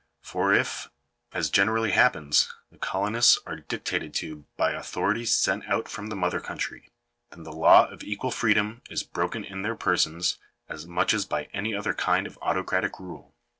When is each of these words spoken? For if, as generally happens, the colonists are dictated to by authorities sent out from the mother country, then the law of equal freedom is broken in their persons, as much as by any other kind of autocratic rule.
For 0.23 0.51
if, 0.51 0.89
as 1.31 1.51
generally 1.51 1.91
happens, 1.91 2.51
the 2.71 2.79
colonists 2.79 3.37
are 3.45 3.57
dictated 3.57 4.15
to 4.15 4.45
by 4.57 4.71
authorities 4.71 5.35
sent 5.35 5.67
out 5.69 5.87
from 5.87 6.07
the 6.07 6.15
mother 6.15 6.39
country, 6.39 6.89
then 7.29 7.43
the 7.43 7.51
law 7.51 7.85
of 7.87 8.01
equal 8.01 8.31
freedom 8.31 8.81
is 8.89 9.03
broken 9.03 9.43
in 9.45 9.61
their 9.61 9.75
persons, 9.75 10.39
as 10.67 10.87
much 10.87 11.13
as 11.13 11.25
by 11.25 11.49
any 11.53 11.75
other 11.75 11.93
kind 11.93 12.25
of 12.25 12.39
autocratic 12.41 12.99
rule. 12.99 13.35